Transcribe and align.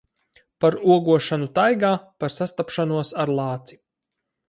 Par 0.63 0.77
ogošanu 0.95 1.51
taigā, 1.61 1.93
par 2.25 2.35
sastapšanos 2.39 3.17
ar 3.25 3.37
lāci. 3.41 3.83